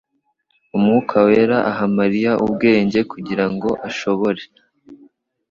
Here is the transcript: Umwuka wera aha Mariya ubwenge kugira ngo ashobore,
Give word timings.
Umwuka 0.75 1.15
wera 1.27 1.57
aha 1.71 1.85
Mariya 1.97 2.31
ubwenge 2.45 2.99
kugira 3.11 3.45
ngo 3.53 3.69
ashobore, 3.89 4.41